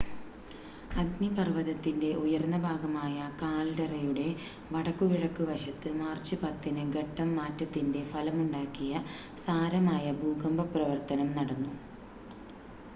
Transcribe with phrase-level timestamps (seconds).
[0.93, 4.25] അഗ്നിപർവ്വതത്തിൻ്റെ ഉയർന്ന ഭാഗമായ കാൽഡെറയുടെ
[4.71, 9.03] വടക്കുകിഴക്ക് വശത്ത് മാർച്ച് 10-ന് ഘട്ടം മാറ്റത്തിൻ്റെ ഫലമുണ്ടാക്കിയ
[9.45, 11.71] സാരമായ ഭൂകമ്പ പ്രവർത്തനം നടന്നു